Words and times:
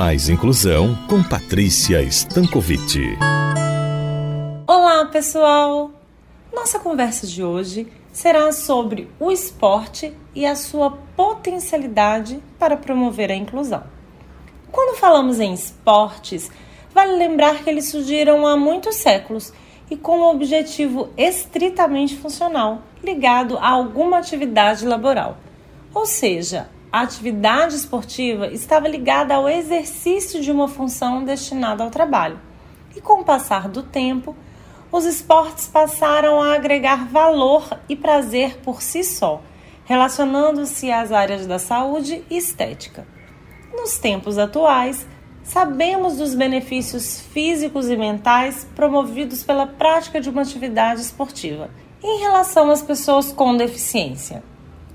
Mais 0.00 0.30
Inclusão 0.30 0.96
com 1.06 1.22
Patrícia 1.22 2.00
Stankovic. 2.00 3.18
Olá, 4.66 5.04
pessoal! 5.04 5.90
Nossa 6.50 6.78
conversa 6.78 7.26
de 7.26 7.44
hoje 7.44 7.86
será 8.10 8.50
sobre 8.50 9.10
o 9.20 9.30
esporte 9.30 10.16
e 10.34 10.46
a 10.46 10.56
sua 10.56 10.92
potencialidade 11.14 12.42
para 12.58 12.78
promover 12.78 13.30
a 13.30 13.34
inclusão. 13.34 13.82
Quando 14.72 14.96
falamos 14.96 15.38
em 15.38 15.52
esportes, 15.52 16.50
vale 16.94 17.18
lembrar 17.18 17.62
que 17.62 17.68
eles 17.68 17.90
surgiram 17.90 18.46
há 18.46 18.56
muitos 18.56 18.96
séculos 18.96 19.52
e 19.90 19.98
com 19.98 20.20
um 20.20 20.30
objetivo 20.30 21.10
estritamente 21.14 22.16
funcional, 22.16 22.80
ligado 23.04 23.58
a 23.58 23.68
alguma 23.68 24.16
atividade 24.16 24.86
laboral. 24.86 25.36
Ou 25.92 26.06
seja, 26.06 26.70
a 26.92 27.02
atividade 27.02 27.76
esportiva 27.76 28.48
estava 28.48 28.88
ligada 28.88 29.34
ao 29.34 29.48
exercício 29.48 30.42
de 30.42 30.50
uma 30.50 30.66
função 30.66 31.24
destinada 31.24 31.84
ao 31.84 31.90
trabalho. 31.90 32.40
E 32.96 33.00
com 33.00 33.20
o 33.20 33.24
passar 33.24 33.68
do 33.68 33.82
tempo, 33.82 34.34
os 34.90 35.04
esportes 35.04 35.68
passaram 35.68 36.42
a 36.42 36.54
agregar 36.54 37.06
valor 37.06 37.78
e 37.88 37.94
prazer 37.94 38.58
por 38.58 38.82
si 38.82 39.04
só, 39.04 39.40
relacionando-se 39.84 40.90
às 40.90 41.12
áreas 41.12 41.46
da 41.46 41.60
saúde 41.60 42.24
e 42.28 42.36
estética. 42.36 43.06
Nos 43.72 43.98
tempos 43.98 44.36
atuais, 44.36 45.06
sabemos 45.44 46.16
dos 46.16 46.34
benefícios 46.34 47.20
físicos 47.20 47.88
e 47.88 47.96
mentais 47.96 48.66
promovidos 48.74 49.44
pela 49.44 49.66
prática 49.66 50.20
de 50.20 50.28
uma 50.28 50.42
atividade 50.42 51.00
esportiva 51.00 51.70
em 52.02 52.18
relação 52.18 52.68
às 52.68 52.82
pessoas 52.82 53.30
com 53.30 53.56
deficiência. 53.56 54.42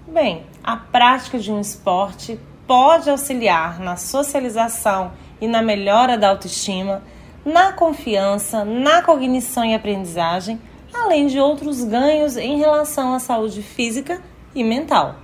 Bem, 0.08 0.44
a 0.64 0.78
prática 0.78 1.40
de 1.40 1.52
um 1.52 1.60
esporte 1.60 2.40
pode 2.68 3.10
auxiliar 3.10 3.80
na 3.80 3.98
socialização 3.98 5.14
e 5.42 5.48
na 5.48 5.64
melhora 5.64 6.16
da 6.16 6.30
autoestima, 6.30 7.02
na 7.44 7.74
confiança, 7.74 8.64
na 8.64 9.02
cognição 9.02 9.66
e 9.66 9.74
aprendizagem, 9.74 10.62
além 10.94 11.26
de 11.26 11.40
outros 11.40 11.84
ganhos 11.84 12.38
em 12.38 12.60
relação 12.60 13.16
à 13.16 13.20
saúde 13.20 13.64
física 13.64 14.22
e 14.54 14.64
mental. 14.64 15.16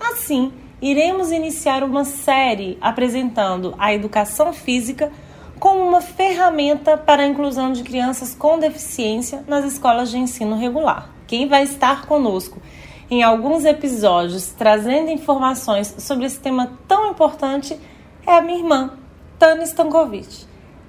Assim, 0.00 0.50
iremos 0.80 1.30
iniciar 1.30 1.84
uma 1.84 2.06
série 2.06 2.78
apresentando 2.80 3.74
a 3.78 3.92
educação 3.92 4.50
física 4.50 5.12
como 5.60 5.80
uma 5.80 6.00
ferramenta 6.00 6.96
para 6.96 7.22
a 7.22 7.26
inclusão 7.26 7.70
de 7.70 7.82
crianças 7.82 8.34
com 8.34 8.58
deficiência 8.58 9.44
nas 9.46 9.66
escolas 9.66 10.10
de 10.10 10.16
ensino 10.16 10.56
regular. 10.56 11.10
Quem 11.26 11.46
vai 11.46 11.64
estar 11.64 12.06
conosco 12.06 12.62
em 13.10 13.22
alguns 13.22 13.64
episódios 13.64 14.48
trazendo 14.48 15.10
informações 15.10 15.94
sobre 15.98 16.26
esse 16.26 16.40
tema 16.40 16.72
tão 16.88 17.10
importante 17.10 17.78
é 18.26 18.36
a 18.36 18.40
minha 18.40 18.58
irmã, 18.58 18.90
Tânia 19.38 19.64
Stankovic. 19.64 20.46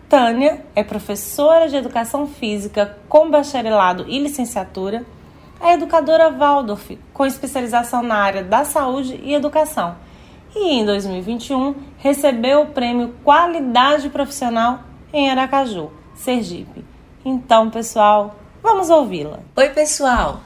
Tânia 0.10 0.66
é 0.74 0.84
professora 0.84 1.68
de 1.68 1.76
educação 1.76 2.28
física 2.28 2.98
com 3.10 3.30
bacharelado 3.30 4.06
e 4.08 4.18
licenciatura, 4.20 5.06
é 5.60 5.74
educadora 5.74 6.32
Waldorf 6.32 6.98
com 7.14 7.26
especialização 7.26 8.02
na 8.02 8.16
área 8.16 8.44
da 8.44 8.64
saúde 8.64 9.20
e 9.24 9.34
educação. 9.34 9.96
E 10.56 10.80
em 10.80 10.86
2021 10.86 11.76
recebeu 11.98 12.62
o 12.62 12.68
prêmio 12.68 13.16
Qualidade 13.24 14.10
Profissional 14.10 14.80
em 15.12 15.30
Aracaju, 15.30 15.92
Sergipe. 16.16 16.86
Então, 17.26 17.70
pessoal, 17.70 18.36
vamos 18.64 18.90
ouvi-la. 18.90 19.40
Oi, 19.56 19.70
pessoal. 19.70 20.40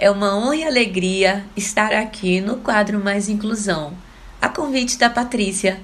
É 0.00 0.08
uma 0.08 0.36
honra 0.38 0.54
e 0.54 0.64
alegria 0.64 1.44
estar 1.56 1.92
aqui 1.92 2.40
no 2.40 2.58
quadro 2.58 3.02
Mais 3.02 3.28
Inclusão, 3.28 3.92
a 4.40 4.48
convite 4.48 4.96
da 4.96 5.10
Patrícia, 5.10 5.80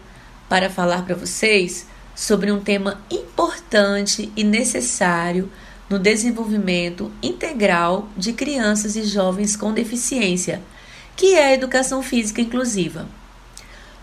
para 0.49 0.71
falar 0.71 1.05
para 1.05 1.17
vocês 1.17 1.89
sobre 2.15 2.53
um 2.53 2.61
tema 2.61 3.03
importante 3.11 4.31
e 4.37 4.45
necessário 4.45 5.51
no 5.91 5.99
desenvolvimento 5.99 7.11
integral 7.21 8.09
de 8.17 8.33
crianças 8.33 8.95
e 8.95 9.03
jovens 9.03 9.57
com 9.57 9.75
deficiência, 9.75 10.63
que 11.17 11.35
é 11.35 11.47
a 11.47 11.55
educação 11.55 12.01
física 12.01 12.41
inclusiva. 12.41 13.09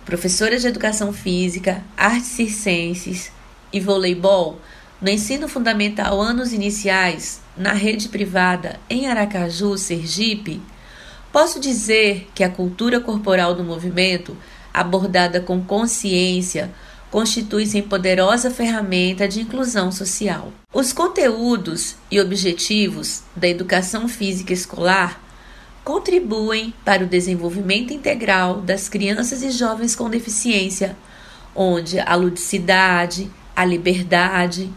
Professora 0.03 0.59
de 0.59 0.68
educação 0.68 1.14
física, 1.14 1.85
artes 1.96 2.31
circenses 2.31 3.31
e 3.72 3.80
voleibol 3.80 4.59
no 5.01 5.09
ensino 5.09 5.47
fundamental 5.47 6.22
anos 6.22 6.53
iniciais 6.53 7.41
na 7.57 7.73
rede 7.73 8.07
privada 8.07 8.79
em 8.88 9.07
Aracaju, 9.07 9.75
Sergipe, 9.75 10.62
posso 11.34 11.59
dizer 11.59 12.29
que 12.35 12.44
a 12.44 12.50
cultura 12.50 13.00
corporal 13.00 13.56
do 13.56 13.63
movimento, 13.63 14.38
abordada 14.72 15.41
com 15.41 15.59
consciência, 15.63 16.72
constitui-se 17.09 17.81
poderosa 17.81 18.51
ferramenta 18.51 19.28
de 19.28 19.41
inclusão 19.41 19.91
social. 19.91 20.53
Os 20.72 20.94
conteúdos 20.94 21.95
e 22.11 22.22
objetivos 22.22 23.23
da 23.35 23.47
educação 23.47 24.07
física 24.07 24.53
escolar 24.53 25.19
contribuem 25.84 26.73
para 26.85 27.03
o 27.03 27.07
desenvolvimento 27.07 27.91
integral 27.91 28.61
das 28.61 28.88
crianças 28.88 29.41
e 29.41 29.50
jovens 29.50 29.95
com 29.95 30.09
deficiência, 30.11 30.95
onde 31.56 32.00
a 32.00 32.13
ludicidade, 32.16 33.29
a 33.56 33.66
liberdade 33.66 34.72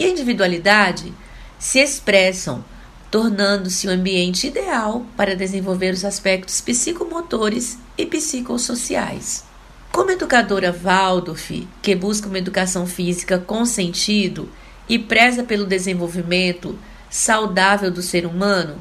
e 0.00 0.04
a 0.04 0.08
individualidade 0.08 1.12
se 1.58 1.78
expressam, 1.78 2.64
tornando-se 3.10 3.86
o 3.86 3.90
um 3.90 3.92
ambiente 3.92 4.46
ideal 4.46 5.04
para 5.14 5.36
desenvolver 5.36 5.92
os 5.92 6.06
aspectos 6.06 6.58
psicomotores 6.62 7.78
e 7.98 8.06
psicossociais. 8.06 9.44
Como 9.92 10.10
educadora 10.10 10.72
Waldorf, 10.72 11.68
que 11.82 11.94
busca 11.94 12.28
uma 12.28 12.38
educação 12.38 12.86
física 12.86 13.38
com 13.38 13.66
sentido 13.66 14.48
e 14.88 14.98
preza 14.98 15.42
pelo 15.42 15.66
desenvolvimento 15.66 16.78
saudável 17.10 17.90
do 17.90 18.00
ser 18.00 18.24
humano, 18.24 18.78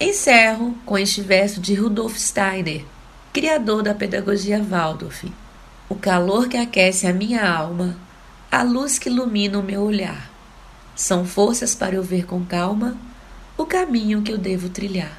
encerro 0.00 0.74
com 0.86 0.96
este 0.96 1.20
verso 1.20 1.60
de 1.60 1.74
Rudolf 1.74 2.16
Steiner, 2.16 2.82
criador 3.30 3.82
da 3.82 3.92
pedagogia 3.92 4.62
Waldorf. 4.62 5.30
O 5.86 5.94
calor 5.94 6.48
que 6.48 6.56
aquece 6.56 7.06
a 7.06 7.12
minha 7.12 7.46
alma, 7.46 7.94
a 8.50 8.62
luz 8.62 8.98
que 8.98 9.10
ilumina 9.10 9.58
o 9.58 9.62
meu 9.62 9.82
olhar. 9.82 10.35
São 10.96 11.26
forças 11.26 11.74
para 11.74 11.94
eu 11.94 12.02
ver 12.02 12.24
com 12.24 12.42
calma 12.42 12.96
o 13.56 13.66
caminho 13.66 14.22
que 14.22 14.32
eu 14.32 14.38
devo 14.38 14.70
trilhar. 14.70 15.12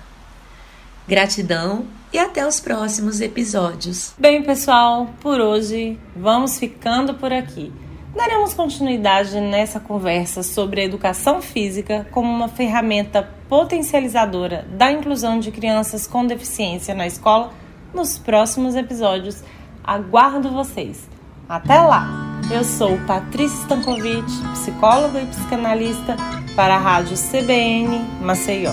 Gratidão 1.07 1.85
e 2.11 2.17
até 2.17 2.45
os 2.45 2.59
próximos 2.59 3.21
episódios. 3.21 4.11
Bem, 4.17 4.41
pessoal, 4.41 5.07
por 5.21 5.39
hoje 5.39 5.99
vamos 6.15 6.57
ficando 6.57 7.13
por 7.13 7.31
aqui. 7.31 7.71
Daremos 8.15 8.55
continuidade 8.55 9.39
nessa 9.39 9.79
conversa 9.79 10.41
sobre 10.41 10.81
a 10.81 10.85
educação 10.85 11.43
física 11.43 12.07
como 12.09 12.27
uma 12.27 12.47
ferramenta 12.47 13.29
potencializadora 13.47 14.67
da 14.71 14.91
inclusão 14.91 15.39
de 15.39 15.51
crianças 15.51 16.07
com 16.07 16.25
deficiência 16.25 16.95
na 16.95 17.05
escola 17.05 17.53
nos 17.93 18.17
próximos 18.17 18.75
episódios. 18.75 19.43
Aguardo 19.83 20.49
vocês! 20.49 21.07
Até 21.47 21.79
lá! 21.79 22.26
Eu 22.49 22.63
sou 22.63 22.97
Patrícia 22.99 23.57
Stankovic, 23.63 24.25
psicóloga 24.53 25.21
e 25.21 25.25
psicanalista 25.25 26.15
para 26.55 26.75
a 26.75 26.79
Rádio 26.79 27.17
CBN 27.17 27.99
Maceió. 28.21 28.71